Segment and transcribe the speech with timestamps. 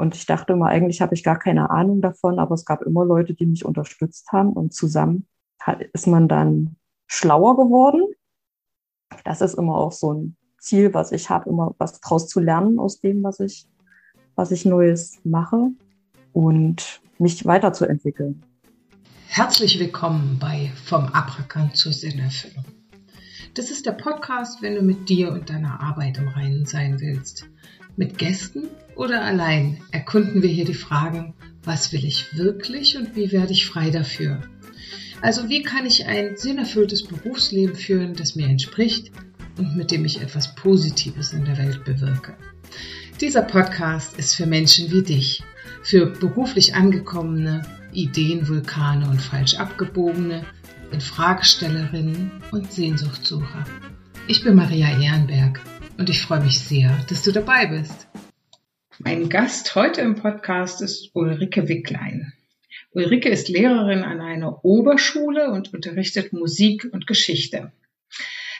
[0.00, 3.04] Und ich dachte immer, eigentlich habe ich gar keine Ahnung davon, aber es gab immer
[3.04, 5.26] Leute, die mich unterstützt haben und zusammen
[5.92, 6.76] ist man dann
[7.06, 8.06] schlauer geworden.
[9.24, 12.78] Das ist immer auch so ein Ziel, was ich habe, immer was draus zu lernen
[12.78, 13.66] aus dem, was ich,
[14.36, 15.68] was ich Neues mache
[16.32, 18.42] und mich weiterzuentwickeln.
[19.26, 22.64] Herzlich willkommen bei Vom Abrackern zur Sinnerfüllung.
[23.52, 27.50] Das ist der Podcast, wenn du mit dir und deiner Arbeit im Reinen sein willst.
[28.00, 33.30] Mit Gästen oder allein erkunden wir hier die Fragen, was will ich wirklich und wie
[33.30, 34.40] werde ich frei dafür?
[35.20, 39.10] Also wie kann ich ein sinnerfülltes Berufsleben führen, das mir entspricht
[39.58, 42.38] und mit dem ich etwas Positives in der Welt bewirke?
[43.20, 45.42] Dieser Podcast ist für Menschen wie dich,
[45.82, 50.46] für beruflich angekommene, Ideenvulkane und falsch abgebogene,
[50.90, 53.66] Infragestellerinnen und Sehnsuchtsucher.
[54.26, 55.60] Ich bin Maria Ehrenberg
[56.00, 58.08] und ich freue mich sehr, dass du dabei bist.
[58.98, 62.32] Mein Gast heute im Podcast ist Ulrike Wicklein.
[62.92, 67.72] Ulrike ist Lehrerin an einer Oberschule und unterrichtet Musik und Geschichte.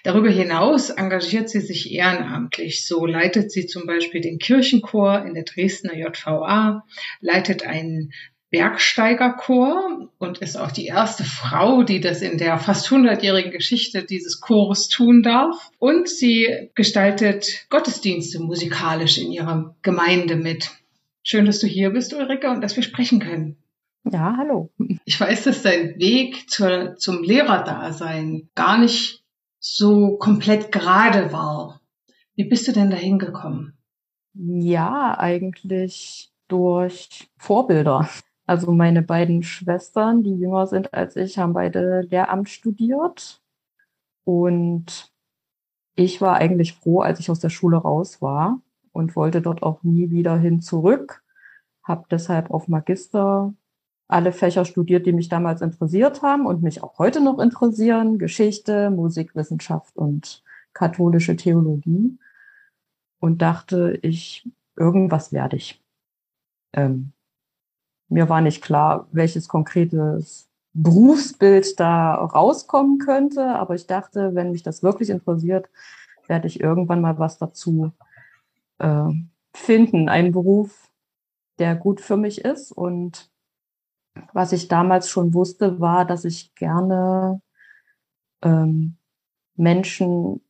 [0.04, 2.86] Darüber hinaus engagiert sie sich ehrenamtlich.
[2.86, 6.84] So leitet sie zum Beispiel den Kirchenchor in der Dresdner JVA,
[7.22, 8.12] leitet einen
[8.50, 14.40] Bergsteigerchor und ist auch die erste Frau, die das in der fast hundertjährigen Geschichte dieses
[14.40, 15.70] Chores tun darf.
[15.78, 20.70] Und sie gestaltet Gottesdienste musikalisch in ihrer Gemeinde mit.
[21.22, 23.56] Schön, dass du hier bist, Ulrike, und dass wir sprechen können.
[24.04, 24.70] Ja, hallo.
[25.04, 29.22] Ich weiß, dass dein Weg zur, zum Lehrerdasein gar nicht
[29.58, 31.80] so komplett gerade war.
[32.34, 33.74] Wie bist du denn dahin gekommen?
[34.34, 38.08] Ja, eigentlich durch Vorbilder.
[38.50, 43.40] Also meine beiden Schwestern, die jünger sind als ich, haben beide Lehramt studiert.
[44.24, 45.12] Und
[45.94, 49.84] ich war eigentlich froh, als ich aus der Schule raus war und wollte dort auch
[49.84, 51.22] nie wieder hin zurück.
[51.84, 53.54] Habe deshalb auf Magister
[54.08, 58.18] alle Fächer studiert, die mich damals interessiert haben und mich auch heute noch interessieren.
[58.18, 60.42] Geschichte, Musikwissenschaft und
[60.72, 62.18] katholische Theologie.
[63.20, 64.44] Und dachte, ich,
[64.74, 65.80] irgendwas werde ich.
[66.72, 67.12] Ähm,
[68.10, 74.62] mir war nicht klar, welches konkretes Berufsbild da rauskommen könnte, aber ich dachte, wenn mich
[74.62, 75.68] das wirklich interessiert,
[76.26, 77.92] werde ich irgendwann mal was dazu
[78.78, 79.08] äh,
[79.54, 80.08] finden.
[80.08, 80.90] Einen Beruf,
[81.58, 82.72] der gut für mich ist.
[82.72, 83.30] Und
[84.32, 87.40] was ich damals schon wusste, war, dass ich gerne
[88.42, 88.96] ähm,
[89.56, 90.40] Menschen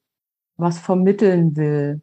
[0.56, 2.02] was vermitteln will.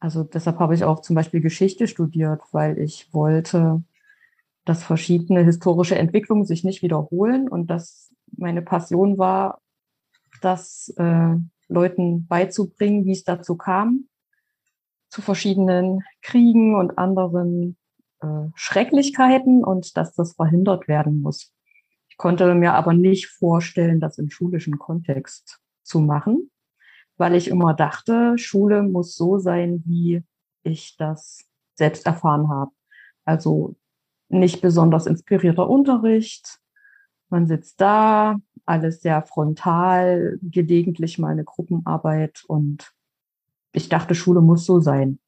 [0.00, 3.82] Also deshalb habe ich auch zum Beispiel Geschichte studiert, weil ich wollte
[4.64, 9.60] dass verschiedene historische Entwicklungen sich nicht wiederholen und dass meine Passion war,
[10.40, 11.36] das äh,
[11.68, 14.08] Leuten beizubringen, wie es dazu kam,
[15.08, 17.76] zu verschiedenen Kriegen und anderen
[18.20, 21.52] äh, Schrecklichkeiten und dass das verhindert werden muss.
[22.08, 26.50] Ich konnte mir aber nicht vorstellen, das im schulischen Kontext zu machen,
[27.16, 30.22] weil ich immer dachte, Schule muss so sein, wie
[30.62, 31.44] ich das
[31.74, 32.70] selbst erfahren habe.
[33.24, 33.76] Also
[34.32, 36.58] nicht besonders inspirierter Unterricht.
[37.28, 42.92] Man sitzt da, alles sehr frontal, gelegentlich mal eine Gruppenarbeit und
[43.72, 45.18] ich dachte, Schule muss so sein.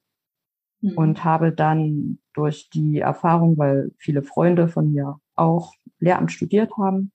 [0.81, 0.93] Mhm.
[0.93, 7.11] Und habe dann durch die Erfahrung, weil viele Freunde von mir auch Lehramt studiert haben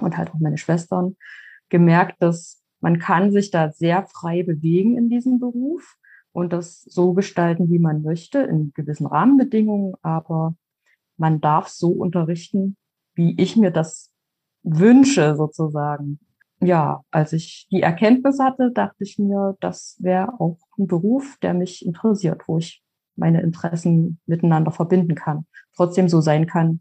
[0.00, 1.16] und halt auch meine Schwestern,
[1.68, 5.96] gemerkt, dass man kann sich da sehr frei bewegen in diesem Beruf
[6.32, 10.54] und das so gestalten, wie man möchte, in gewissen Rahmenbedingungen, aber
[11.22, 12.76] man darf so unterrichten,
[13.14, 14.10] wie ich mir das
[14.64, 16.18] wünsche, sozusagen.
[16.60, 21.54] Ja, als ich die Erkenntnis hatte, dachte ich mir, das wäre auch ein Beruf, der
[21.54, 22.82] mich interessiert, wo ich
[23.14, 25.46] meine Interessen miteinander verbinden kann,
[25.76, 26.80] trotzdem so sein kann,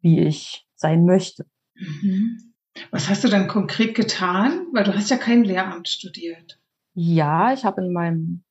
[0.00, 1.44] wie ich sein möchte.
[1.74, 2.54] Mhm.
[2.90, 4.66] Was hast du dann konkret getan?
[4.72, 6.58] Weil du hast ja kein Lehramt studiert.
[6.94, 8.44] Ja, ich habe in meinem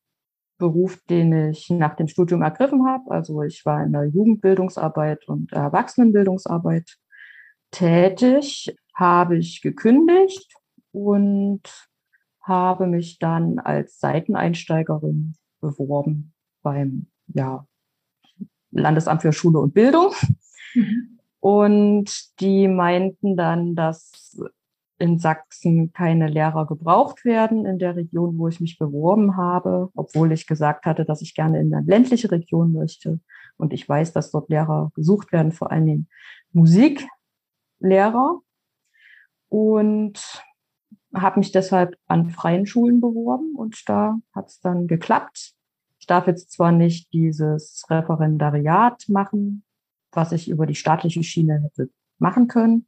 [0.58, 3.12] Beruf, den ich nach dem Studium ergriffen habe.
[3.12, 6.98] Also ich war in der Jugendbildungsarbeit und Erwachsenenbildungsarbeit
[7.72, 10.54] tätig, habe ich gekündigt
[10.92, 11.62] und
[12.42, 17.66] habe mich dann als Seiteneinsteigerin beworben beim ja,
[18.72, 20.14] Landesamt für Schule und Bildung.
[20.76, 21.20] Mhm.
[21.40, 24.42] Und die meinten dann, dass
[25.04, 30.32] in Sachsen keine Lehrer gebraucht werden in der Region, wo ich mich beworben habe, obwohl
[30.32, 33.20] ich gesagt hatte, dass ich gerne in eine ländliche Region möchte.
[33.58, 36.08] Und ich weiß, dass dort Lehrer gesucht werden, vor allen Dingen
[36.54, 38.40] Musiklehrer.
[39.50, 40.42] Und
[41.14, 45.54] habe mich deshalb an freien Schulen beworben und da hat es dann geklappt.
[46.00, 49.64] Ich darf jetzt zwar nicht dieses Referendariat machen,
[50.14, 51.90] was ich über die staatliche Schiene hätte
[52.20, 52.88] machen können,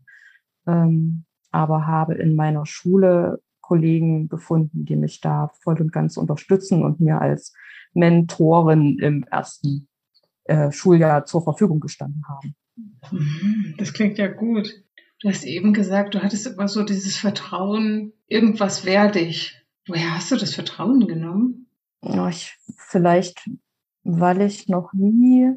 [0.66, 6.84] ähm, aber habe in meiner Schule Kollegen gefunden, die mich da voll und ganz unterstützen
[6.84, 7.54] und mir als
[7.94, 9.88] Mentorin im ersten
[10.44, 12.56] äh, Schuljahr zur Verfügung gestanden haben.
[13.10, 14.84] Mhm, das klingt ja gut.
[15.22, 19.66] Du hast eben gesagt, du hattest immer so dieses Vertrauen, irgendwas werde ich.
[19.88, 21.68] Woher hast du das Vertrauen genommen?
[22.04, 23.50] Ja, ich, vielleicht,
[24.04, 25.54] weil ich noch nie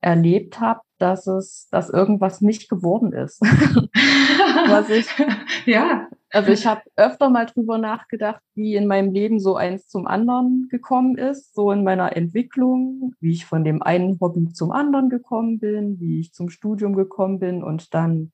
[0.00, 3.40] erlebt habe, dass es, dass irgendwas nicht geworden ist.
[4.68, 5.06] Was ich,
[5.66, 6.08] ja.
[6.30, 10.68] Also ich habe öfter mal drüber nachgedacht, wie in meinem Leben so eins zum anderen
[10.70, 15.58] gekommen ist, so in meiner Entwicklung, wie ich von dem einen Hobby zum anderen gekommen
[15.58, 18.32] bin, wie ich zum Studium gekommen bin und dann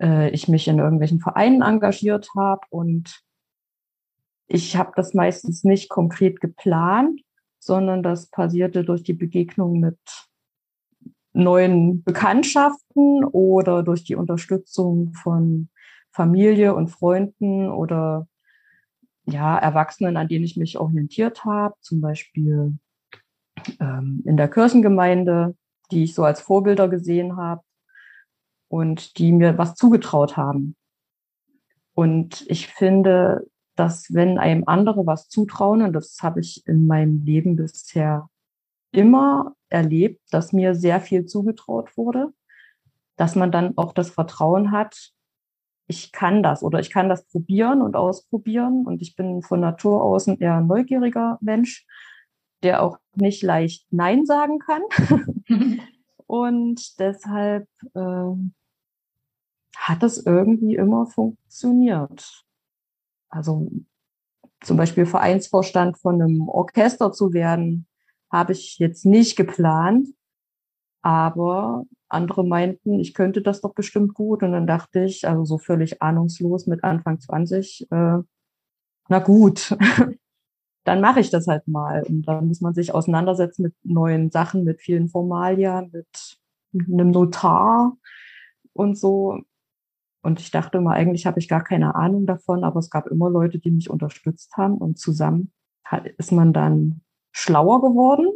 [0.00, 3.20] äh, ich mich in irgendwelchen Vereinen engagiert habe und
[4.46, 7.20] ich habe das meistens nicht konkret geplant,
[7.58, 9.98] sondern das passierte durch die Begegnung mit
[11.38, 15.68] neuen Bekanntschaften oder durch die Unterstützung von
[16.10, 18.26] Familie und Freunden oder
[19.24, 22.78] ja, Erwachsenen, an denen ich mich orientiert habe, zum Beispiel
[23.80, 25.56] ähm, in der Kirchengemeinde,
[25.90, 27.62] die ich so als Vorbilder gesehen habe
[28.68, 30.76] und die mir was zugetraut haben.
[31.94, 33.46] Und ich finde,
[33.76, 38.28] dass wenn einem andere was zutrauen, und das habe ich in meinem Leben bisher
[38.90, 42.32] immer erlebt, dass mir sehr viel zugetraut wurde,
[43.16, 45.12] dass man dann auch das Vertrauen hat,
[45.88, 48.84] ich kann das oder ich kann das probieren und ausprobieren.
[48.86, 51.86] Und ich bin von Natur aus ein eher neugieriger Mensch,
[52.62, 54.82] der auch nicht leicht Nein sagen kann.
[56.26, 58.34] und deshalb äh,
[59.76, 62.44] hat es irgendwie immer funktioniert.
[63.30, 63.70] Also
[64.60, 67.86] zum Beispiel Vereinsvorstand von einem Orchester zu werden,
[68.30, 70.08] habe ich jetzt nicht geplant,
[71.02, 74.42] aber andere meinten, ich könnte das doch bestimmt gut.
[74.42, 78.18] Und dann dachte ich, also so völlig ahnungslos mit Anfang 20, äh,
[79.08, 79.76] na gut,
[80.84, 82.02] dann mache ich das halt mal.
[82.04, 86.38] Und dann muss man sich auseinandersetzen mit neuen Sachen, mit vielen Formalien, mit
[86.72, 87.96] einem Notar
[88.72, 89.40] und so.
[90.22, 93.30] Und ich dachte immer, eigentlich habe ich gar keine Ahnung davon, aber es gab immer
[93.30, 95.52] Leute, die mich unterstützt haben und zusammen
[96.18, 97.00] ist man dann
[97.32, 98.28] schlauer geworden.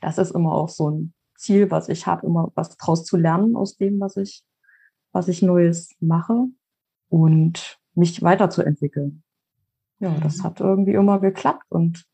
[0.00, 3.56] Das ist immer auch so ein Ziel, was ich habe, immer was draus zu lernen
[3.56, 4.42] aus dem, was ich,
[5.12, 6.46] was ich Neues mache
[7.08, 9.22] und mich weiterzuentwickeln.
[9.98, 10.42] Ja, das mhm.
[10.44, 12.04] hat irgendwie immer geklappt und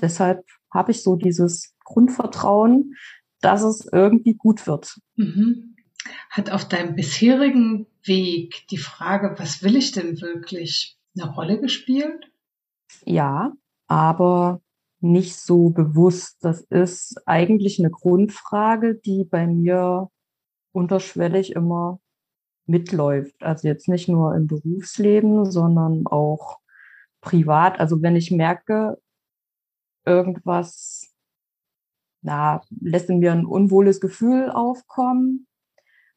[0.00, 2.94] deshalb habe ich so dieses Grundvertrauen,
[3.40, 4.98] dass es irgendwie gut wird.
[5.16, 5.76] Mhm.
[6.30, 12.30] Hat auf deinem bisherigen Weg die Frage, was will ich denn wirklich, eine Rolle gespielt?
[13.04, 13.52] Ja,
[13.86, 14.60] aber
[15.00, 16.38] nicht so bewusst.
[16.40, 20.10] Das ist eigentlich eine Grundfrage, die bei mir
[20.72, 22.00] unterschwellig immer
[22.66, 23.42] mitläuft.
[23.42, 26.58] Also jetzt nicht nur im Berufsleben, sondern auch
[27.20, 27.78] privat.
[27.78, 28.98] Also wenn ich merke,
[30.04, 31.16] irgendwas
[32.26, 35.46] na, lässt in mir ein unwohles Gefühl aufkommen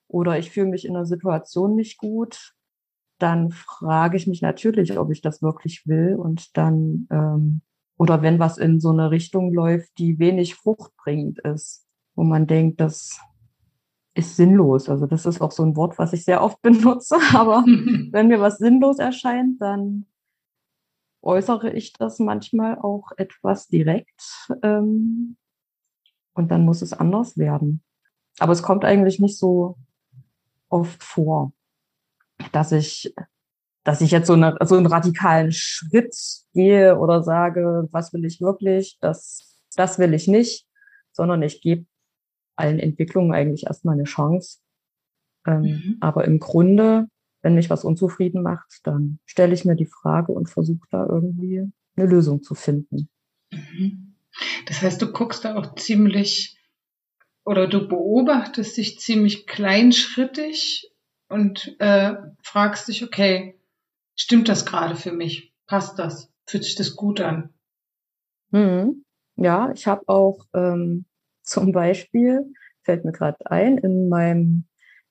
[0.08, 2.56] oder ich fühle mich in einer Situation nicht gut,
[3.22, 7.62] dann frage ich mich natürlich, ob ich das wirklich will und dann ähm,
[7.98, 11.86] oder wenn was in so eine Richtung läuft, die wenig fruchtbringend ist,
[12.16, 13.20] wo man denkt, das
[14.14, 14.90] ist sinnlos.
[14.90, 17.18] Also das ist auch so ein Wort, was ich sehr oft benutze.
[17.34, 17.66] Aber
[18.12, 20.06] wenn mir was sinnlos erscheint, dann
[21.22, 24.48] äußere ich das manchmal auch etwas direkt.
[24.64, 25.36] Ähm,
[26.34, 27.84] und dann muss es anders werden.
[28.40, 29.78] Aber es kommt eigentlich nicht so
[30.70, 31.52] oft vor,
[32.52, 33.14] dass ich
[33.84, 36.16] dass ich jetzt so, eine, so einen radikalen Schritt
[36.54, 40.68] gehe oder sage, was will ich wirklich, das, das will ich nicht,
[41.12, 41.86] sondern ich gebe
[42.56, 44.60] allen Entwicklungen eigentlich erstmal eine Chance.
[45.48, 45.98] Ähm, mhm.
[46.02, 47.08] Aber im Grunde,
[47.42, 51.64] wenn mich was unzufrieden macht, dann stelle ich mir die Frage und versuche da irgendwie
[51.96, 53.10] eine Lösung zu finden.
[53.52, 54.16] Mhm.
[54.68, 56.58] Das heißt, du guckst da auch ziemlich
[57.46, 60.92] oder du beobachtest dich ziemlich kleinschrittig
[61.30, 63.60] und äh, fragst dich, okay,
[64.22, 65.54] Stimmt das gerade für mich?
[65.66, 66.30] Passt das?
[66.46, 67.54] Fühlt sich das gut an?
[68.52, 69.06] Mhm.
[69.38, 71.06] Ja, ich habe auch ähm,
[71.42, 74.66] zum Beispiel, fällt mir gerade ein, in meinem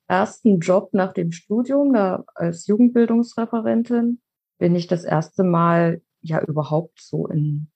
[0.09, 4.21] ersten Job nach dem Studium, da als Jugendbildungsreferentin,
[4.59, 7.71] bin ich das erste Mal ja überhaupt so in,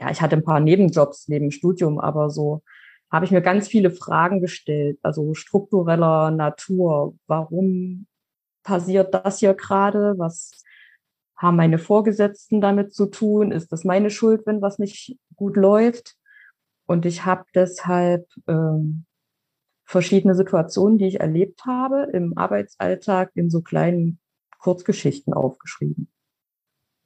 [0.00, 2.62] ja, ich hatte ein paar Nebenjobs neben Studium, aber so
[3.10, 7.14] habe ich mir ganz viele Fragen gestellt, also struktureller Natur.
[7.26, 8.06] Warum
[8.62, 10.14] passiert das hier gerade?
[10.18, 10.62] Was
[11.36, 13.52] haben meine Vorgesetzten damit zu tun?
[13.52, 16.16] Ist das meine Schuld, wenn was nicht gut läuft?
[16.86, 19.04] Und ich habe deshalb ähm,
[19.84, 24.18] verschiedene Situationen, die ich erlebt habe im Arbeitsalltag, in so kleinen
[24.58, 26.08] Kurzgeschichten aufgeschrieben.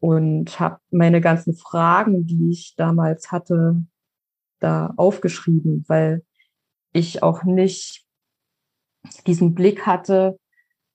[0.00, 3.84] Und habe meine ganzen Fragen, die ich damals hatte,
[4.62, 6.24] da aufgeschrieben, weil
[6.92, 8.04] ich auch nicht
[9.26, 10.38] diesen Blick hatte,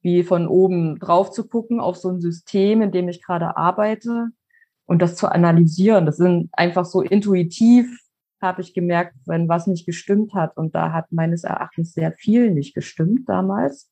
[0.02, 4.30] wie von oben drauf zu gucken auf so ein System, in dem ich gerade arbeite
[4.86, 6.06] und das zu analysieren.
[6.06, 7.88] Das sind einfach so intuitiv,
[8.42, 10.56] habe ich gemerkt, wenn was nicht gestimmt hat.
[10.56, 13.92] Und da hat meines Erachtens sehr viel nicht gestimmt damals.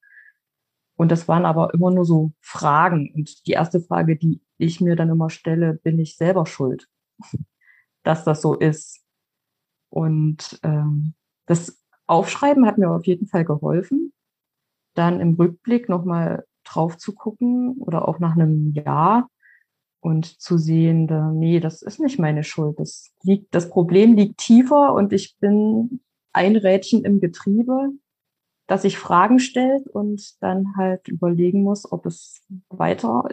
[0.96, 3.12] Und das waren aber immer nur so Fragen.
[3.14, 6.88] Und die erste Frage, die ich mir dann immer stelle, bin ich selber schuld,
[8.04, 9.05] dass das so ist.
[9.96, 11.14] Und ähm,
[11.46, 14.12] das Aufschreiben hat mir auf jeden Fall geholfen
[14.96, 19.30] dann im Rückblick nochmal drauf zu gucken oder auch nach einem Jahr
[20.00, 21.06] und zu sehen,
[21.38, 22.80] nee, das ist nicht meine Schuld.
[22.80, 26.02] Das liegt, das Problem liegt tiefer und ich bin
[26.34, 27.90] ein Rädchen im Getriebe,
[28.68, 33.28] dass sich Fragen stellt und dann halt überlegen muss, ob es weiter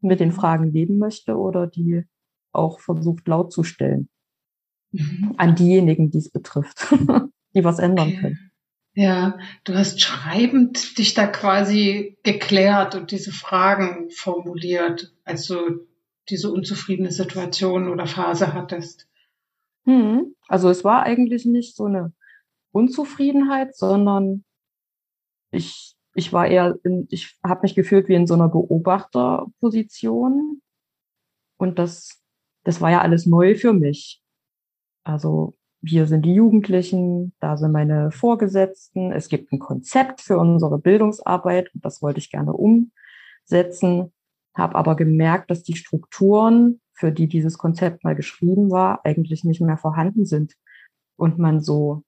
[0.00, 2.04] mit den Fragen leben möchte oder die
[2.52, 4.08] auch versucht laut zu stellen.
[4.92, 5.34] Mhm.
[5.36, 6.88] An diejenigen, die es betrifft,
[7.54, 8.50] die was ändern können.
[8.94, 15.86] Ja, du hast schreibend dich da quasi geklärt und diese Fragen formuliert, als du
[16.28, 19.06] diese unzufriedene Situation oder Phase hattest.
[19.84, 20.34] Hm.
[20.48, 22.12] Also es war eigentlich nicht so eine
[22.72, 24.44] Unzufriedenheit, sondern
[25.50, 30.62] ich, ich war eher, in, ich habe mich gefühlt wie in so einer Beobachterposition.
[31.56, 32.22] Und das,
[32.64, 34.20] das war ja alles neu für mich.
[35.04, 40.78] Also hier sind die Jugendlichen, da sind meine Vorgesetzten, es gibt ein Konzept für unsere
[40.78, 44.12] Bildungsarbeit und das wollte ich gerne umsetzen,
[44.54, 49.62] habe aber gemerkt, dass die Strukturen, für die dieses Konzept mal geschrieben war, eigentlich nicht
[49.62, 50.54] mehr vorhanden sind
[51.16, 52.02] und man so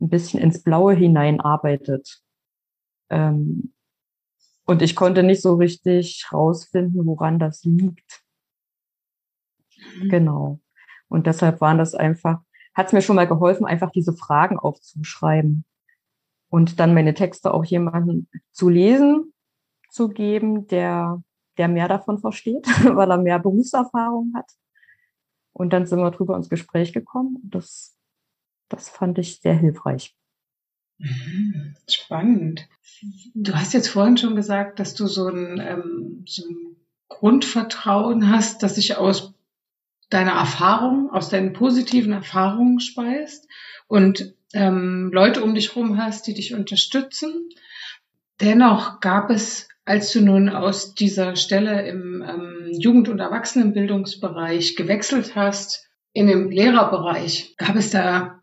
[0.00, 2.22] ein bisschen ins Blaue hineinarbeitet.
[3.08, 3.72] Ähm,
[4.66, 8.22] und ich konnte nicht so richtig rausfinden, woran das liegt.
[9.96, 10.08] Mhm.
[10.10, 10.60] Genau.
[11.08, 12.40] Und deshalb waren das einfach
[12.78, 15.64] hat es mir schon mal geholfen, einfach diese Fragen aufzuschreiben
[16.48, 19.34] und dann meine Texte auch jemanden zu lesen
[19.90, 21.20] zu geben, der,
[21.56, 24.52] der mehr davon versteht, weil er mehr Berufserfahrung hat.
[25.52, 27.38] Und dann sind wir drüber ins Gespräch gekommen.
[27.42, 27.98] Das,
[28.68, 30.14] das fand ich sehr hilfreich.
[30.98, 32.68] Mhm, spannend.
[33.34, 36.76] Du hast jetzt vorhin schon gesagt, dass du so ein, ähm, so ein
[37.08, 39.34] Grundvertrauen hast, das sich aus
[40.10, 43.46] deiner Erfahrung, aus deinen positiven Erfahrungen speist
[43.86, 47.50] und ähm, Leute um dich herum hast, die dich unterstützen.
[48.40, 55.34] Dennoch gab es, als du nun aus dieser Stelle im ähm, Jugend- und Erwachsenenbildungsbereich gewechselt
[55.34, 58.40] hast, in den Lehrerbereich, gab es da,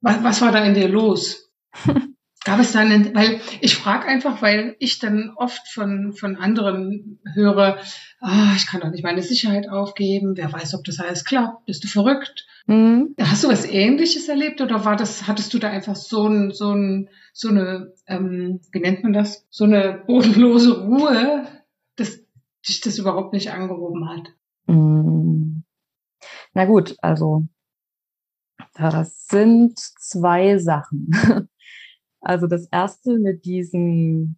[0.00, 1.50] was, was war da in dir los?
[2.48, 7.76] Gab es dann, weil ich frage einfach, weil ich dann oft von, von anderen höre,
[8.22, 11.84] ah, ich kann doch nicht meine Sicherheit aufgeben, wer weiß, ob das alles klappt, bist
[11.84, 12.46] du verrückt?
[12.66, 13.14] Mhm.
[13.20, 16.72] Hast du was ähnliches erlebt oder war das, hattest du da einfach so ein, so
[16.72, 19.46] ein, so eine, ähm, wie nennt man das?
[19.50, 21.46] So eine bodenlose Ruhe,
[21.96, 22.18] dass
[22.66, 24.32] dich das überhaupt nicht angehoben hat?
[24.68, 25.64] Mhm.
[26.54, 27.44] Na gut, also
[28.74, 31.10] das sind zwei Sachen.
[32.20, 34.36] Also das erste mit diesem,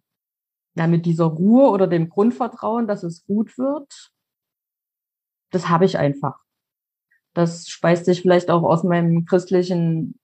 [0.75, 4.11] ja, mit dieser Ruhe oder dem Grundvertrauen, dass es gut wird,
[5.51, 6.39] das habe ich einfach.
[7.33, 10.19] Das speist sich vielleicht auch aus meinem christlichen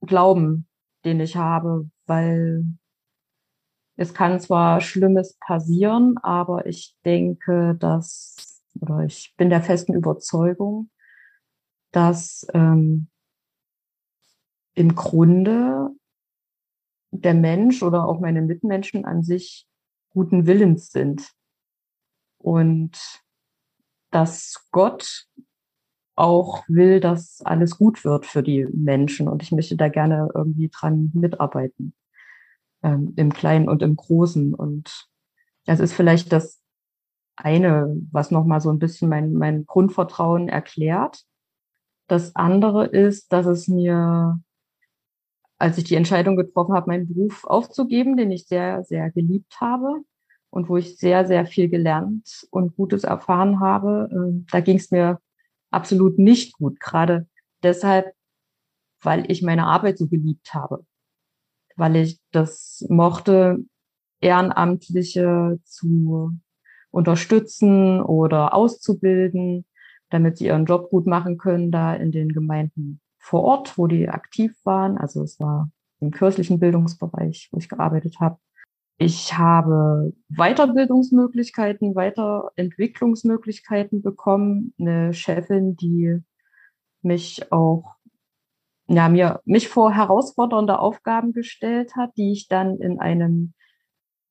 [0.00, 0.66] Glauben,
[1.04, 2.64] den ich habe, weil
[3.96, 10.90] es kann zwar Schlimmes passieren, aber ich denke, dass, oder ich bin der festen Überzeugung,
[11.90, 13.08] dass ähm,
[14.74, 15.90] im Grunde
[17.12, 19.66] der Mensch oder auch meine Mitmenschen an sich
[20.10, 21.30] guten Willens sind.
[22.38, 22.98] Und
[24.10, 25.26] dass Gott
[26.14, 29.28] auch will, dass alles gut wird für die Menschen.
[29.28, 31.94] Und ich möchte da gerne irgendwie dran mitarbeiten.
[32.82, 34.54] Ähm, Im Kleinen und im Großen.
[34.54, 35.08] Und
[35.64, 36.60] das ist vielleicht das
[37.36, 41.24] eine, was nochmal so ein bisschen mein, mein Grundvertrauen erklärt.
[42.08, 44.40] Das andere ist, dass es mir
[45.62, 50.02] als ich die Entscheidung getroffen habe, meinen Beruf aufzugeben, den ich sehr, sehr geliebt habe
[50.50, 54.90] und wo ich sehr, sehr viel gelernt und Gutes erfahren habe, ähm, da ging es
[54.90, 55.20] mir
[55.70, 56.80] absolut nicht gut.
[56.80, 57.28] Gerade
[57.62, 58.12] deshalb,
[59.02, 60.84] weil ich meine Arbeit so geliebt habe,
[61.76, 63.58] weil ich das mochte,
[64.20, 66.32] Ehrenamtliche zu
[66.90, 69.64] unterstützen oder auszubilden,
[70.10, 74.08] damit sie ihren Job gut machen können, da in den Gemeinden vor Ort, wo die
[74.08, 74.98] aktiv waren.
[74.98, 78.38] Also es war im kirchlichen Bildungsbereich, wo ich gearbeitet habe.
[78.98, 84.74] Ich habe Weiterbildungsmöglichkeiten, Weiterentwicklungsmöglichkeiten bekommen.
[84.78, 86.20] Eine Chefin, die
[87.00, 87.94] mich auch,
[88.88, 93.54] ja, mir, mich vor herausfordernde Aufgaben gestellt hat, die ich dann in einem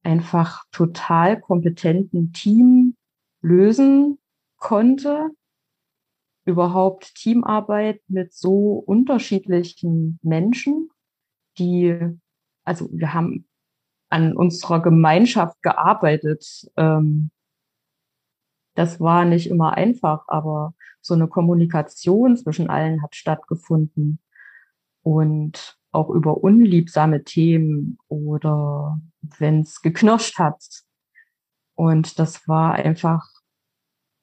[0.04, 2.96] einfach total kompetenten Team
[3.42, 4.20] lösen
[4.58, 5.30] konnte.
[6.46, 10.90] Überhaupt Teamarbeit mit so unterschiedlichen Menschen,
[11.58, 11.96] die,
[12.64, 13.48] also wir haben
[14.10, 16.70] an unserer Gemeinschaft gearbeitet.
[16.78, 17.32] Ähm,
[18.76, 24.20] das war nicht immer einfach, aber so eine Kommunikation zwischen allen hat stattgefunden
[25.04, 30.64] und auch über unliebsame Themen oder wenn es geknirscht hat.
[31.76, 33.28] Und das war einfach,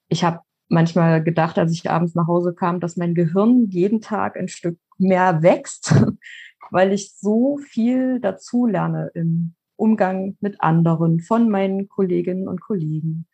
[0.08, 4.36] ich habe manchmal gedacht, als ich abends nach Hause kam, dass mein Gehirn jeden Tag
[4.36, 5.94] ein Stück mehr wächst,
[6.70, 13.26] weil ich so viel dazu lerne im Umgang mit anderen, von meinen Kolleginnen und Kollegen.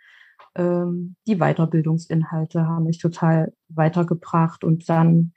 [0.55, 4.63] Ähm, die Weiterbildungsinhalte haben mich total weitergebracht.
[4.63, 5.33] Und dann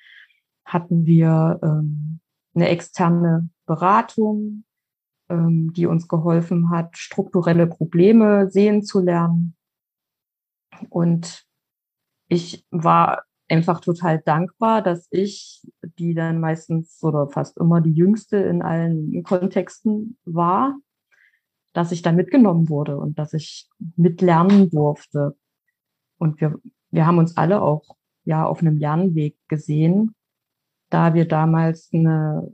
[0.65, 2.19] hatten wir ähm,
[2.53, 4.65] eine externe Beratung,
[5.29, 9.55] ähm, die uns geholfen hat, strukturelle Probleme sehen zu lernen.
[10.89, 11.46] Und
[12.27, 15.65] ich war einfach total dankbar, dass ich,
[15.97, 20.77] die dann meistens oder fast immer die jüngste in allen Kontexten war,
[21.73, 25.37] dass ich da mitgenommen wurde und dass ich mitlernen durfte.
[26.17, 26.59] Und wir,
[26.91, 30.13] wir haben uns alle auch ja auf einem Lernweg gesehen,
[30.89, 32.53] da wir damals eine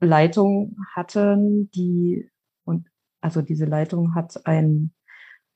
[0.00, 2.30] Leitung hatten, die
[2.64, 2.88] und
[3.20, 4.94] also diese Leitung hat einen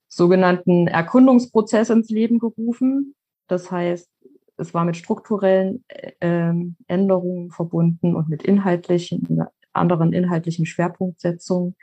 [0.08, 3.14] sogenannten Erkundungsprozess ins Leben gerufen.
[3.46, 4.10] Das heißt,
[4.56, 6.52] es war mit strukturellen äh,
[6.86, 11.74] Änderungen verbunden und mit inhaltlichen, anderen inhaltlichen Schwerpunktsetzungen,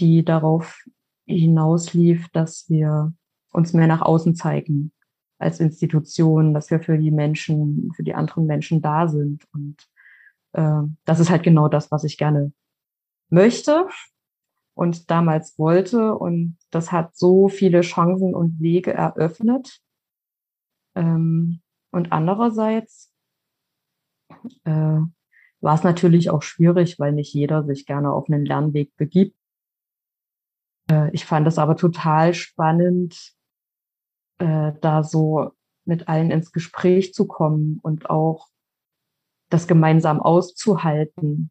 [0.00, 0.84] die darauf
[1.26, 3.12] hinauslief, dass wir
[3.52, 4.92] uns mehr nach außen zeigen
[5.38, 9.44] als Institution, dass wir für die Menschen, für die anderen Menschen da sind.
[9.52, 9.76] Und
[10.52, 12.52] äh, das ist halt genau das, was ich gerne
[13.28, 13.86] möchte
[14.74, 16.14] und damals wollte.
[16.14, 19.80] Und das hat so viele Chancen und Wege eröffnet.
[20.98, 21.60] Ähm,
[21.92, 23.12] und andererseits
[24.64, 25.00] äh,
[25.60, 29.36] war es natürlich auch schwierig, weil nicht jeder sich gerne auf einen Lernweg begibt.
[30.90, 33.32] Äh, ich fand es aber total spannend,
[34.38, 35.52] äh, da so
[35.84, 38.48] mit allen ins Gespräch zu kommen und auch
[39.50, 41.50] das gemeinsam auszuhalten,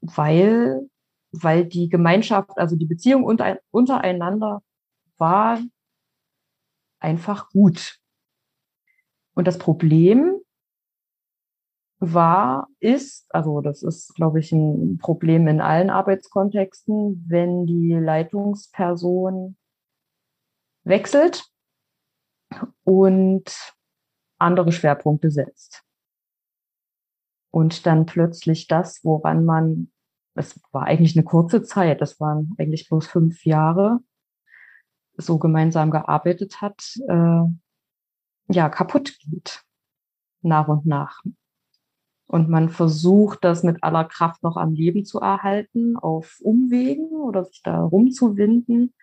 [0.00, 0.88] weil,
[1.32, 4.62] weil die Gemeinschaft, also die Beziehung unter, untereinander
[5.18, 5.60] war
[6.98, 8.00] einfach gut.
[9.34, 10.40] Und das Problem
[11.98, 19.56] war, ist, also das ist, glaube ich, ein Problem in allen Arbeitskontexten, wenn die Leitungsperson
[20.84, 21.44] wechselt
[22.84, 23.74] und
[24.38, 25.82] andere Schwerpunkte setzt.
[27.50, 29.92] Und dann plötzlich das, woran man,
[30.34, 34.00] es war eigentlich eine kurze Zeit, das waren eigentlich bloß fünf Jahre,
[35.16, 37.44] so gemeinsam gearbeitet hat, äh,
[38.48, 39.62] ja, kaputt geht.
[40.42, 41.22] Nach und nach.
[42.26, 47.44] Und man versucht, das mit aller Kraft noch am Leben zu erhalten, auf Umwegen oder
[47.44, 48.94] sich da rumzuwinden.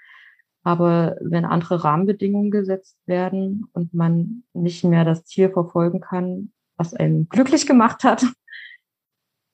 [0.63, 6.93] Aber wenn andere Rahmenbedingungen gesetzt werden und man nicht mehr das Ziel verfolgen kann, was
[6.93, 8.25] einen glücklich gemacht hat,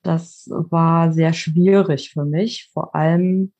[0.02, 3.54] das war sehr schwierig für mich, vor allem,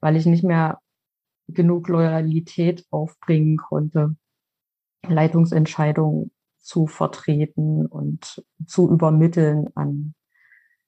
[0.00, 0.80] weil ich nicht mehr
[1.48, 4.16] genug Loyalität aufbringen konnte,
[5.06, 10.14] Leitungsentscheidungen zu vertreten und zu übermitteln an,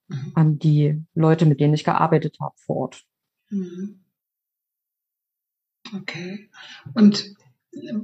[0.09, 0.33] mhm.
[0.35, 3.05] an die Leute, mit denen ich gearbeitet habe vor Ort.
[3.51, 4.05] Mhm.
[5.97, 6.51] Okay.
[6.95, 7.35] Und
[7.73, 7.95] äh,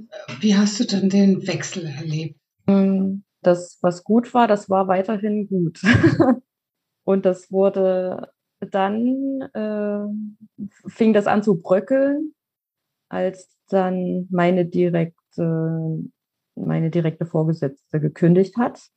[0.40, 2.38] wie hast du dann den Wechsel erlebt?
[2.66, 5.80] Hm, das, was gut war, das war weiterhin gut.
[7.04, 12.34] und das wurde dann, äh, fing das an zu bröckeln,
[13.08, 18.88] als dann meine direkte, meine direkte Vorgesetzte gekündigt hat,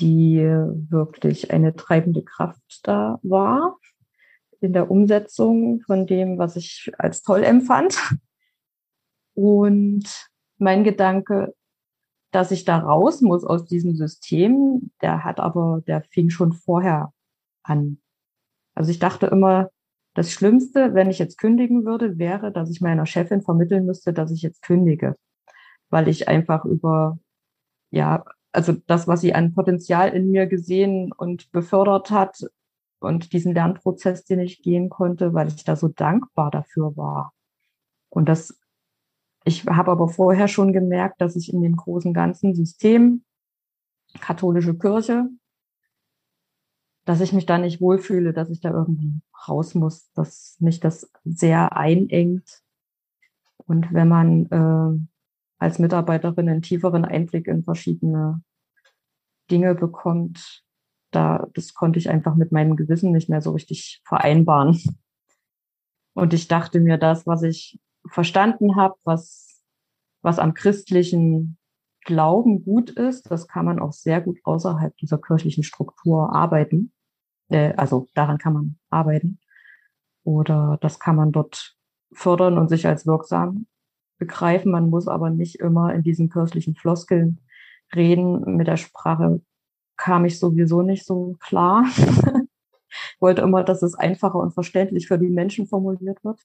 [0.00, 3.78] die wirklich eine treibende Kraft da war
[4.60, 7.96] in der Umsetzung von dem, was ich als toll empfand.
[9.34, 10.04] Und
[10.58, 11.54] mein Gedanke,
[12.32, 17.12] dass ich da raus muss aus diesem System, der hat aber, der fing schon vorher
[17.62, 18.00] an.
[18.74, 19.70] Also ich dachte immer,
[20.18, 24.32] Das Schlimmste, wenn ich jetzt kündigen würde, wäre, dass ich meiner Chefin vermitteln müsste, dass
[24.32, 25.14] ich jetzt kündige,
[25.90, 27.20] weil ich einfach über,
[27.92, 32.36] ja, also das, was sie an Potenzial in mir gesehen und befördert hat
[32.98, 37.32] und diesen Lernprozess, den ich gehen konnte, weil ich da so dankbar dafür war.
[38.08, 38.58] Und das,
[39.44, 43.22] ich habe aber vorher schon gemerkt, dass ich in dem großen ganzen System
[44.20, 45.28] katholische Kirche,
[47.08, 51.10] dass ich mich da nicht wohlfühle, dass ich da irgendwie raus muss, dass mich das
[51.24, 52.62] sehr einengt.
[53.56, 55.06] Und wenn man äh,
[55.58, 58.42] als Mitarbeiterin einen tieferen Einblick in verschiedene
[59.50, 60.62] Dinge bekommt,
[61.10, 64.78] da, das konnte ich einfach mit meinem Gewissen nicht mehr so richtig vereinbaren.
[66.12, 69.62] Und ich dachte mir, das, was ich verstanden habe, was,
[70.20, 71.56] was am christlichen
[72.04, 76.92] Glauben gut ist, das kann man auch sehr gut außerhalb dieser kirchlichen Struktur arbeiten.
[77.48, 79.38] Äh, also daran kann man arbeiten.
[80.24, 81.76] Oder das kann man dort
[82.12, 83.66] fördern und sich als wirksam
[84.18, 84.72] begreifen.
[84.72, 87.40] Man muss aber nicht immer in diesen kirchlichen Floskeln
[87.94, 88.56] reden.
[88.56, 89.40] Mit der Sprache
[89.96, 91.84] kam ich sowieso nicht so klar.
[93.20, 96.40] wollte immer, dass es einfacher und verständlich für die Menschen formuliert wird.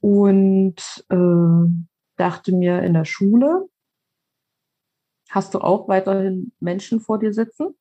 [0.00, 3.68] Und äh, dachte mir in der Schule,
[5.30, 7.74] hast du auch weiterhin Menschen vor dir sitzen.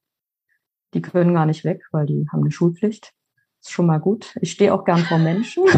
[0.95, 3.13] Die können gar nicht weg, weil die haben eine Schulpflicht.
[3.61, 4.35] ist schon mal gut.
[4.41, 5.65] Ich stehe auch gern vor Menschen.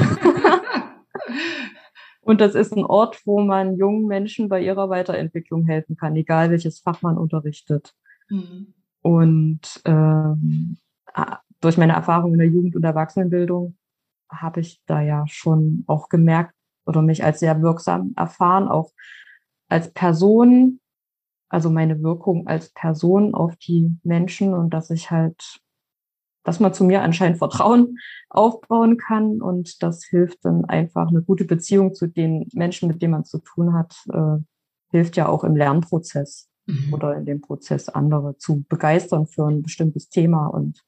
[2.21, 6.51] Und das ist ein Ort, wo man jungen Menschen bei ihrer Weiterentwicklung helfen kann, egal
[6.51, 7.95] welches Fach man unterrichtet.
[8.30, 8.73] Mhm.
[9.01, 10.77] Und ähm,
[11.62, 13.77] durch meine Erfahrung in der Jugend- und Erwachsenenbildung
[14.30, 16.53] habe ich da ja schon auch gemerkt
[16.86, 18.91] oder mich als sehr wirksam erfahren, auch
[19.69, 20.80] als Person,
[21.49, 25.60] also meine Wirkung als Person auf die Menschen und dass ich halt,
[26.43, 27.97] dass man zu mir anscheinend Vertrauen
[28.29, 33.12] aufbauen kann und das hilft dann einfach eine gute Beziehung zu den Menschen, mit denen
[33.12, 34.43] man zu tun hat, äh,
[34.91, 36.93] hilft ja auch im Lernprozess mhm.
[36.93, 40.83] oder in dem Prozess andere zu begeistern für ein bestimmtes Thema und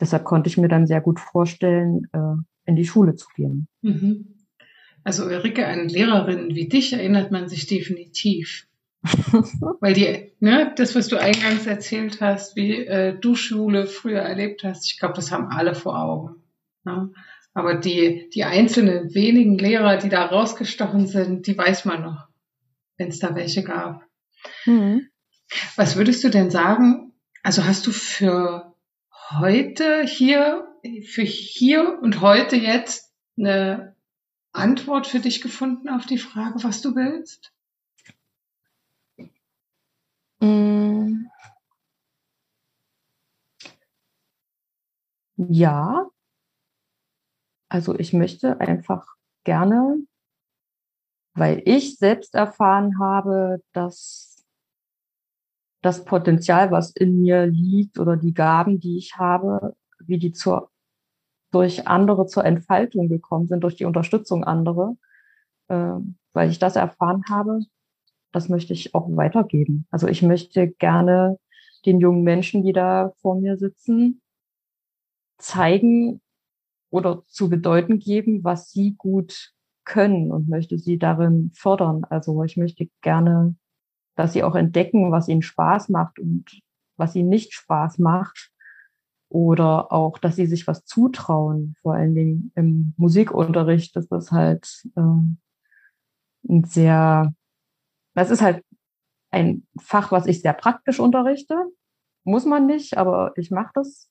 [0.00, 3.68] deshalb konnte ich mir dann sehr gut vorstellen, äh, in die Schule zu gehen.
[3.82, 4.46] Mhm.
[5.04, 8.68] Also Ulrike, an Lehrerinnen wie dich erinnert man sich definitiv.
[9.80, 14.62] Weil die, ne, das, was du eingangs erzählt hast, wie äh, du Schule früher erlebt
[14.62, 16.42] hast, ich glaube, das haben alle vor Augen.
[16.84, 17.12] Ne?
[17.54, 22.28] Aber die, die einzelnen wenigen Lehrer, die da rausgestochen sind, die weiß man noch,
[22.96, 24.04] wenn es da welche gab.
[24.64, 25.08] Mhm.
[25.76, 27.12] Was würdest du denn sagen?
[27.42, 28.74] Also hast du für
[29.30, 30.66] heute hier,
[31.04, 33.96] für hier und heute jetzt eine
[34.52, 37.51] Antwort für dich gefunden auf die Frage, was du willst?
[40.42, 41.30] Mm.
[45.36, 46.10] Ja,
[47.68, 49.06] also ich möchte einfach
[49.44, 49.98] gerne,
[51.34, 54.44] weil ich selbst erfahren habe, dass
[55.82, 60.70] das Potenzial, was in mir liegt oder die Gaben, die ich habe, wie die zur
[61.52, 64.96] durch andere zur Entfaltung gekommen sind, durch die Unterstützung anderer,
[65.68, 65.94] äh,
[66.32, 67.60] weil ich das erfahren habe,
[68.32, 69.86] das möchte ich auch weitergeben.
[69.90, 71.38] Also ich möchte gerne
[71.86, 74.20] den jungen Menschen, die da vor mir sitzen,
[75.38, 76.20] zeigen
[76.90, 79.52] oder zu bedeuten geben, was sie gut
[79.84, 82.04] können und möchte sie darin fördern.
[82.04, 83.56] Also ich möchte gerne,
[84.14, 86.60] dass sie auch entdecken, was ihnen Spaß macht und
[86.96, 88.52] was ihnen nicht Spaß macht
[89.28, 93.96] oder auch, dass sie sich was zutrauen, vor allen Dingen im Musikunterricht.
[93.96, 95.38] Das ist halt ähm,
[96.48, 97.34] ein sehr,
[98.14, 98.64] das ist halt
[99.30, 101.56] ein Fach, was ich sehr praktisch unterrichte.
[102.24, 104.10] Muss man nicht, aber ich mache das,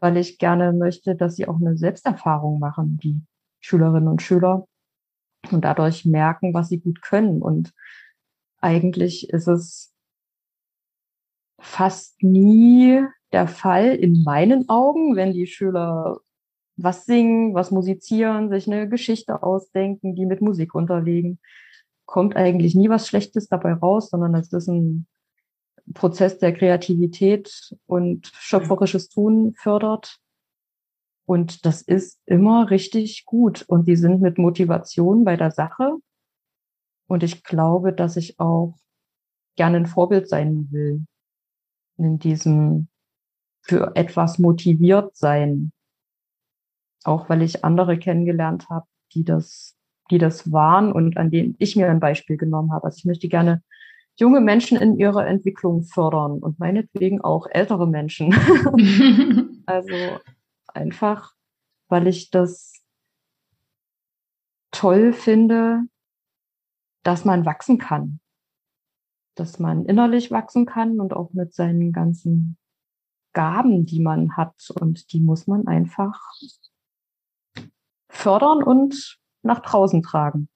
[0.00, 3.20] weil ich gerne möchte, dass sie auch eine Selbsterfahrung machen, die
[3.60, 4.66] Schülerinnen und Schüler,
[5.50, 7.42] und dadurch merken, was sie gut können.
[7.42, 7.72] Und
[8.60, 9.92] eigentlich ist es
[11.58, 16.18] fast nie der Fall in meinen Augen, wenn die Schüler
[16.76, 21.38] was singen, was musizieren, sich eine Geschichte ausdenken, die mit Musik unterlegen,
[22.10, 25.06] kommt eigentlich nie was Schlechtes dabei raus, sondern es ist ein
[25.94, 30.18] Prozess der Kreativität und schöpferisches Tun fördert.
[31.24, 33.62] Und das ist immer richtig gut.
[33.62, 35.98] Und die sind mit Motivation bei der Sache.
[37.06, 38.74] Und ich glaube, dass ich auch
[39.56, 41.06] gerne ein Vorbild sein will
[41.96, 42.88] in diesem
[43.62, 45.70] für etwas motiviert sein.
[47.04, 49.76] Auch weil ich andere kennengelernt habe, die das,
[50.10, 52.84] die das waren und an denen ich mir ein Beispiel genommen habe.
[52.84, 53.62] Also ich möchte gerne
[54.16, 58.34] junge Menschen in ihrer Entwicklung fördern und meinetwegen auch ältere Menschen.
[59.66, 59.94] also
[60.68, 61.34] einfach
[61.90, 62.82] weil ich das
[64.70, 65.82] toll finde,
[67.02, 68.20] dass man wachsen kann.
[69.34, 72.56] Dass man innerlich wachsen kann und auch mit seinen ganzen
[73.32, 74.70] Gaben, die man hat.
[74.80, 76.20] Und die muss man einfach
[78.08, 80.48] fördern und nach draußen tragen.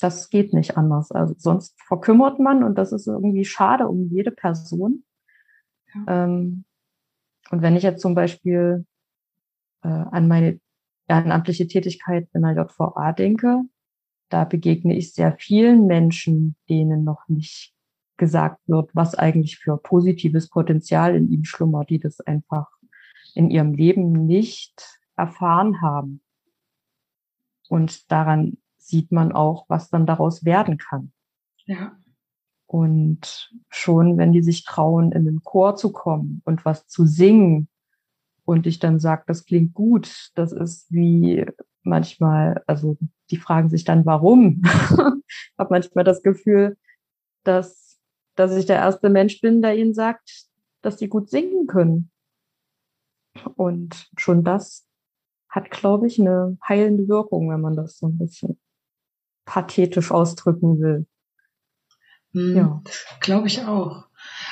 [0.00, 1.12] Das geht nicht anders.
[1.12, 5.04] Also sonst verkümmert man und das ist irgendwie schade um jede Person.
[5.94, 6.24] Ja.
[6.24, 6.64] Ähm,
[7.50, 8.86] und wenn ich jetzt zum Beispiel
[9.82, 10.60] äh, an meine
[11.08, 13.62] ehrenamtliche Tätigkeit in der JVA denke,
[14.30, 17.74] da begegne ich sehr vielen Menschen, denen noch nicht
[18.16, 22.68] gesagt wird, was eigentlich für positives Potenzial in ihnen schlummert, die das einfach
[23.34, 26.23] in ihrem Leben nicht erfahren haben.
[27.74, 31.12] Und daran sieht man auch, was dann daraus werden kann.
[31.64, 31.98] Ja.
[32.66, 37.68] Und schon, wenn die sich trauen, in den Chor zu kommen und was zu singen
[38.44, 41.44] und ich dann sage, das klingt gut, das ist wie
[41.82, 42.96] manchmal, also
[43.30, 44.62] die fragen sich dann, warum.
[44.64, 46.78] ich habe manchmal das Gefühl,
[47.42, 47.98] dass,
[48.36, 50.46] dass ich der erste Mensch bin, der ihnen sagt,
[50.80, 52.12] dass sie gut singen können.
[53.56, 54.83] Und schon das
[55.54, 58.58] hat, glaube ich, eine heilende Wirkung, wenn man das so ein bisschen
[59.44, 61.06] pathetisch ausdrücken will.
[62.32, 62.82] Mhm, ja.
[63.20, 64.08] Glaube ich auch.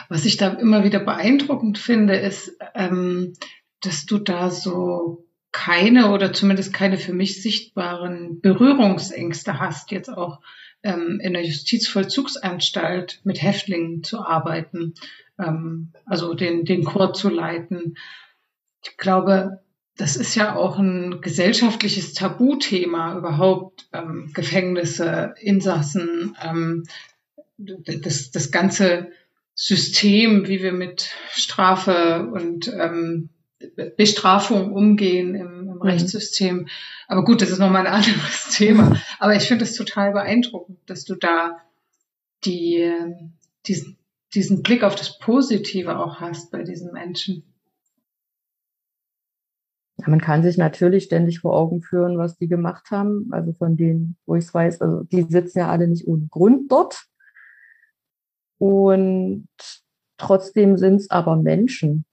[0.08, 3.32] Was ich da immer wieder beeindruckend finde, ist, ähm,
[3.80, 10.40] dass du da so keine oder zumindest keine für mich sichtbaren Berührungsängste hast, jetzt auch
[10.84, 14.94] ähm, in der Justizvollzugsanstalt mit Häftlingen zu arbeiten,
[15.36, 17.96] ähm, also den, den Chor zu leiten.
[18.84, 19.62] Ich glaube,
[20.02, 26.82] das ist ja auch ein gesellschaftliches Tabuthema überhaupt, ähm, Gefängnisse, Insassen, ähm,
[27.56, 29.12] das, das ganze
[29.54, 33.28] System, wie wir mit Strafe und ähm,
[33.96, 35.82] Bestrafung umgehen im, im mhm.
[35.82, 36.66] Rechtssystem.
[37.06, 39.00] Aber gut, das ist nochmal ein anderes Thema.
[39.20, 41.58] Aber ich finde es total beeindruckend, dass du da
[42.44, 42.92] die,
[43.66, 43.98] diesen,
[44.34, 47.44] diesen Blick auf das Positive auch hast bei diesen Menschen.
[50.02, 53.28] Ja, man kann sich natürlich ständig vor Augen führen, was die gemacht haben.
[53.30, 56.72] Also von denen, wo ich es weiß, also die sitzen ja alle nicht ohne Grund
[56.72, 57.06] dort.
[58.58, 59.48] Und
[60.18, 62.04] trotzdem sind es aber Menschen.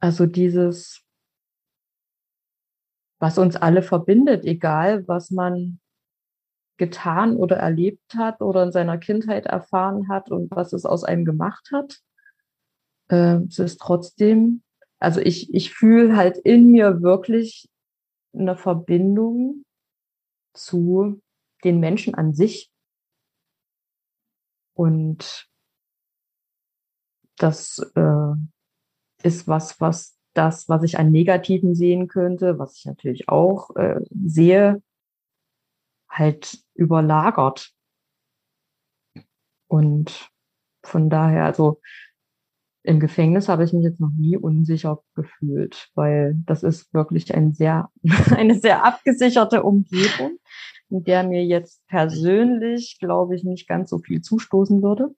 [0.00, 1.02] Also dieses,
[3.18, 5.80] was uns alle verbindet, egal was man
[6.78, 11.24] getan oder erlebt hat oder in seiner Kindheit erfahren hat und was es aus einem
[11.24, 12.00] gemacht hat.
[13.08, 14.63] Äh, es ist trotzdem,
[15.04, 17.68] also ich, ich fühle halt in mir wirklich
[18.32, 19.64] eine Verbindung
[20.54, 21.20] zu
[21.62, 22.70] den Menschen an sich.
[24.74, 25.48] Und
[27.36, 28.34] das äh,
[29.22, 34.00] ist was, was das, was ich an Negativen sehen könnte, was ich natürlich auch äh,
[34.26, 34.82] sehe,
[36.08, 37.72] halt überlagert.
[39.68, 40.30] Und
[40.82, 41.80] von daher, also
[42.84, 47.54] im Gefängnis habe ich mich jetzt noch nie unsicher gefühlt, weil das ist wirklich ein
[47.54, 47.90] sehr,
[48.36, 50.38] eine sehr abgesicherte Umgebung,
[50.90, 55.14] in der mir jetzt persönlich, glaube ich, nicht ganz so viel zustoßen würde.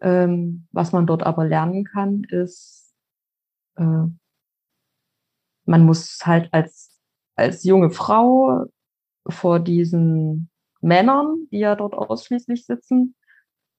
[0.00, 2.94] Ähm, was man dort aber lernen kann, ist
[3.76, 4.06] äh,
[5.66, 6.98] man muss halt als,
[7.34, 8.64] als junge Frau
[9.28, 10.48] vor diesen
[10.80, 13.14] Männern, die ja dort ausschließlich sitzen,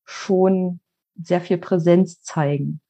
[0.06, 0.80] schon
[1.22, 2.82] sehr viel Präsenz zeigen.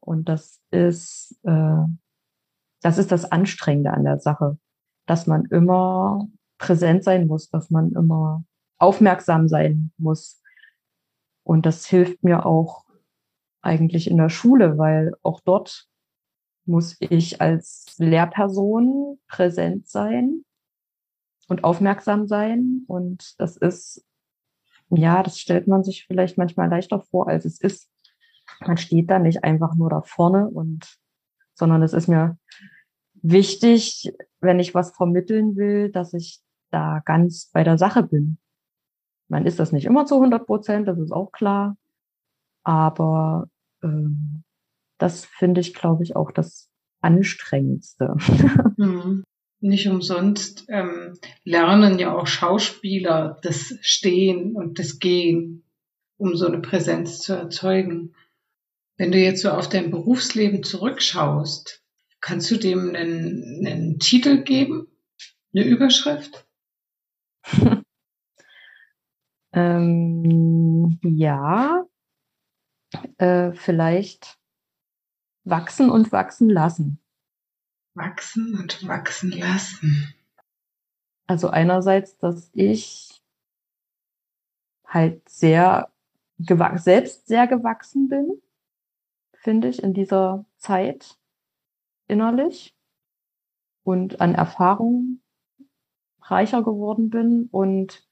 [0.00, 1.84] Und das ist, äh,
[2.82, 4.58] das ist das Anstrengende an der Sache,
[5.06, 6.28] dass man immer
[6.58, 8.44] präsent sein muss, dass man immer
[8.78, 10.42] aufmerksam sein muss.
[11.42, 12.84] Und das hilft mir auch
[13.62, 15.86] eigentlich in der Schule, weil auch dort
[16.64, 20.44] muss ich als Lehrperson präsent sein
[21.48, 22.84] und aufmerksam sein.
[22.86, 24.06] Und das ist,
[24.90, 27.90] ja, das stellt man sich vielleicht manchmal leichter vor, als es ist.
[28.60, 30.98] Man steht da nicht einfach nur da vorne und,
[31.54, 32.38] sondern es ist mir
[33.22, 38.38] wichtig, wenn ich was vermitteln will, dass ich da ganz bei der Sache bin.
[39.28, 41.76] Man ist das nicht immer zu 100 Prozent, das ist auch klar.
[42.64, 43.48] Aber
[43.82, 44.42] ähm,
[44.98, 46.68] das finde ich, glaube ich, auch das
[47.00, 48.16] Anstrengendste.
[48.76, 49.24] Mhm.
[49.60, 55.64] Nicht umsonst ähm, lernen ja auch Schauspieler das Stehen und das Gehen,
[56.16, 58.14] um so eine Präsenz zu erzeugen.
[58.96, 61.82] Wenn du jetzt so auf dein Berufsleben zurückschaust,
[62.20, 64.88] kannst du dem einen, einen Titel geben?
[65.54, 66.46] Eine Überschrift?
[69.52, 71.86] ähm, ja,
[73.18, 74.38] äh, vielleicht
[75.44, 77.00] wachsen und wachsen lassen.
[77.94, 80.14] Wachsen und wachsen lassen.
[81.26, 83.20] Also einerseits, dass ich
[84.84, 85.90] halt sehr
[86.76, 88.42] selbst sehr gewachsen bin,
[89.34, 91.18] finde ich, in dieser Zeit
[92.08, 92.74] innerlich
[93.84, 95.22] und an Erfahrungen
[96.22, 98.06] reicher geworden bin und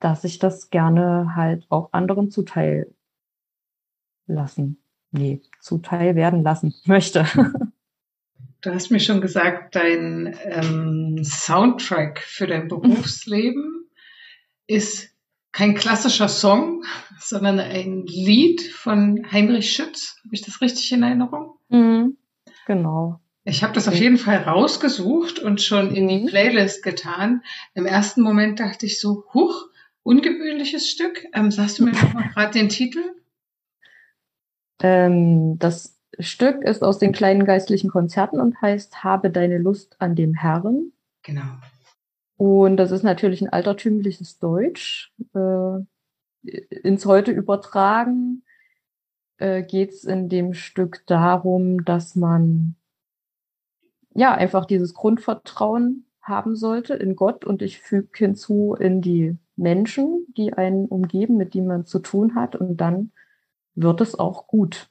[0.00, 2.94] dass ich das gerne halt auch anderen zuteil
[4.26, 7.26] lassen, nee, zuteil werden lassen möchte.
[8.66, 13.88] Du hast mir schon gesagt, dein ähm, Soundtrack für dein Berufsleben
[14.66, 15.14] ist
[15.52, 16.82] kein klassischer Song,
[17.20, 20.16] sondern ein Lied von Heinrich Schütz.
[20.24, 21.52] Habe ich das richtig in Erinnerung?
[21.68, 22.16] Mhm,
[22.66, 23.20] genau.
[23.44, 26.26] Ich habe das auf jeden Fall rausgesucht und schon in die mhm.
[26.26, 27.44] Playlist getan.
[27.74, 29.68] Im ersten Moment dachte ich so, huch,
[30.02, 31.24] ungewöhnliches Stück.
[31.34, 33.14] Ähm, sagst du mir noch mal gerade den Titel?
[34.82, 40.14] Ähm, das Stück ist aus den kleinen geistlichen Konzerten und heißt Habe deine Lust an
[40.14, 40.92] dem Herrn.
[41.22, 41.58] Genau.
[42.36, 45.12] Und das ist natürlich ein altertümliches Deutsch.
[45.34, 45.80] Äh,
[46.70, 48.44] ins Heute übertragen
[49.38, 52.76] äh, geht es in dem Stück darum, dass man
[54.14, 60.26] ja einfach dieses Grundvertrauen haben sollte in Gott und ich füge hinzu in die Menschen,
[60.36, 63.12] die einen umgeben, mit denen man zu tun hat und dann
[63.74, 64.88] wird es auch gut.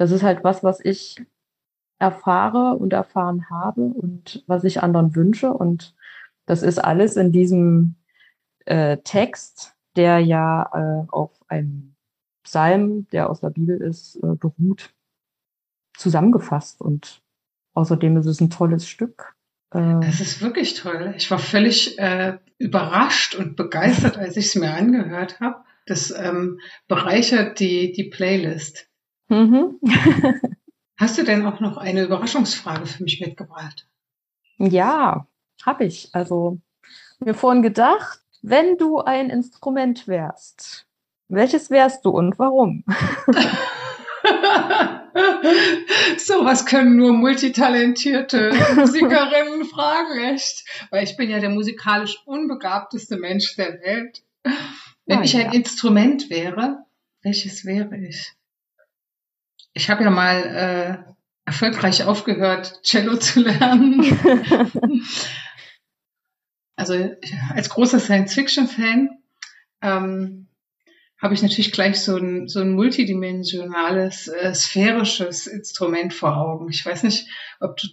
[0.00, 1.22] Das ist halt was, was ich
[1.98, 5.94] erfahre und erfahren habe und was ich anderen wünsche und
[6.46, 7.96] das ist alles in diesem
[8.64, 11.94] äh, Text, der ja äh, auf einem
[12.44, 14.94] Psalm, der aus der Bibel ist, äh, beruht,
[15.96, 16.80] zusammengefasst.
[16.80, 17.22] Und
[17.74, 19.36] außerdem ist es ein tolles Stück.
[19.74, 21.12] Äh, es ist wirklich toll.
[21.16, 25.62] Ich war völlig äh, überrascht und begeistert, als ich es mir angehört habe.
[25.84, 26.58] Das ähm,
[26.88, 28.89] bereichert die, die Playlist.
[29.30, 29.78] Mhm.
[30.98, 33.86] Hast du denn auch noch eine Überraschungsfrage für mich mitgebracht?
[34.58, 35.26] Ja,
[35.64, 36.10] habe ich.
[36.12, 36.58] Also
[37.20, 40.86] mir vorhin gedacht, wenn du ein Instrument wärst,
[41.28, 42.84] welches wärst du und warum?
[46.18, 50.64] so was können nur multitalentierte Musikerinnen fragen, echt.
[50.90, 54.22] Weil ich bin ja der musikalisch unbegabteste Mensch der Welt.
[55.06, 56.84] Wenn ah, ich ein Instrument wäre,
[57.22, 58.34] welches wäre ich?
[59.72, 61.10] Ich habe ja mal äh,
[61.44, 64.18] erfolgreich aufgehört, Cello zu lernen.
[66.76, 67.10] also
[67.54, 69.10] als großer Science-Fiction-Fan
[69.82, 70.48] ähm,
[71.20, 76.70] habe ich natürlich gleich so ein, so ein multidimensionales, äh, sphärisches Instrument vor Augen.
[76.70, 77.28] Ich weiß nicht,
[77.60, 77.88] ob du,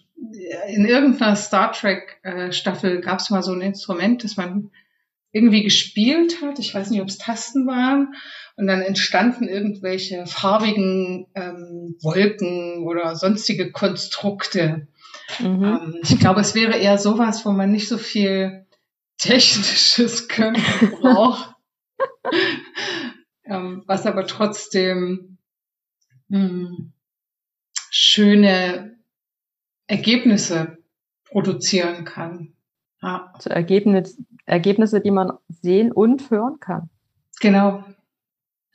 [0.67, 2.49] in irgendeiner Star Trek äh,
[3.01, 4.71] gab es mal so ein Instrument, das man
[5.31, 6.59] irgendwie gespielt hat.
[6.59, 8.13] Ich weiß nicht, ob es Tasten waren.
[8.55, 14.87] Und dann entstanden irgendwelche farbigen ähm, Wolken oder sonstige Konstrukte.
[15.39, 15.63] Mhm.
[15.63, 18.65] Ähm, ich glaube, es wäre eher sowas, wo man nicht so viel
[19.17, 20.61] technisches Können
[21.01, 21.53] braucht,
[23.45, 25.37] ähm, was aber trotzdem
[26.29, 26.93] mh, hm,
[27.91, 28.97] schöne
[29.87, 30.77] Ergebnisse
[31.25, 32.56] produzieren kann.
[33.01, 33.31] Ja.
[33.33, 36.89] Also Ergebnis, Ergebnisse, die man sehen und hören kann.
[37.39, 37.83] Genau.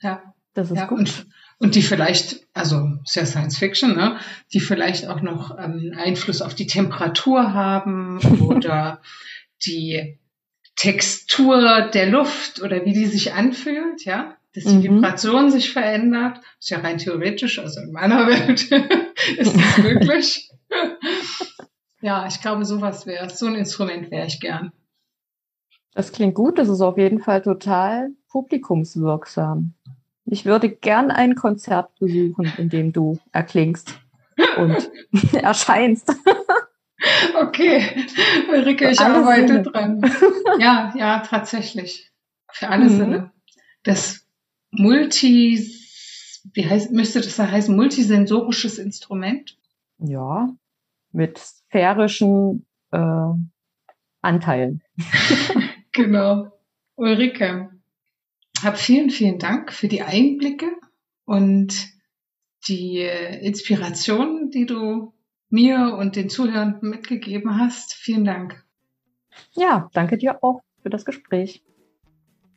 [0.01, 0.33] Ja.
[0.53, 0.99] Das ist ja, gut.
[0.99, 4.17] Und, und die vielleicht, also sehr Science Fiction, ne,
[4.53, 9.01] die vielleicht auch noch ähm, Einfluss auf die Temperatur haben oder
[9.65, 10.19] die
[10.75, 14.97] Textur der Luft oder wie die sich anfühlt, ja, dass die mhm.
[14.97, 16.39] Vibration sich verändert.
[16.59, 18.71] Ist ja rein theoretisch, also in meiner Welt
[19.37, 20.51] ist das möglich.
[22.03, 24.73] ja, ich glaube, sowas wäre, so ein Instrument wäre ich gern.
[25.93, 29.73] Das klingt gut, das ist auf jeden Fall total publikumswirksam.
[30.25, 33.93] Ich würde gern ein Konzert besuchen, in dem du erklingst
[34.57, 34.91] und
[35.33, 36.13] erscheinst.
[37.39, 38.05] Okay,
[38.49, 39.63] Ulrike, ich arbeite Sinne.
[39.63, 40.01] dran.
[40.59, 42.11] Ja, ja, tatsächlich.
[42.51, 42.97] Für alle mhm.
[42.97, 43.31] Sinne.
[43.83, 44.25] Das
[44.71, 45.69] Multi,
[46.53, 49.57] wie heißt, müsste das da heißen, multisensorisches Instrument?
[49.99, 50.49] Ja,
[51.13, 53.29] mit sphärischen äh,
[54.21, 54.81] Anteilen.
[55.91, 56.51] genau.
[56.95, 57.69] Ulrike,
[58.61, 60.67] hab vielen, vielen Dank für die Einblicke
[61.25, 61.73] und
[62.67, 65.13] die Inspiration, die du
[65.49, 67.93] mir und den Zuhörenden mitgegeben hast.
[67.93, 68.63] Vielen Dank.
[69.53, 71.63] Ja, danke dir auch für das Gespräch.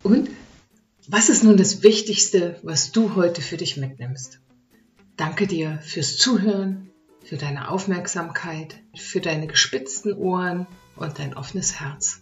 [0.03, 0.31] Und
[1.09, 4.41] was ist nun das Wichtigste, was du heute für dich mitnimmst?
[5.17, 6.91] Danke dir fürs Zuhören,
[7.27, 12.21] für deine Aufmerksamkeit, für deine gespitzten Ohren und dein offenes Herz.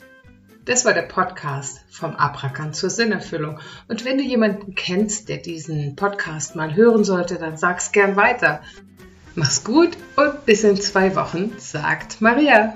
[0.65, 3.61] Das war der Podcast vom Abrakan zur Sinnerfüllung.
[3.87, 8.63] Und wenn du jemanden kennst, der diesen Podcast mal hören sollte, dann sag's gern weiter.
[9.35, 12.75] Mach's gut und bis in zwei Wochen, sagt Maria.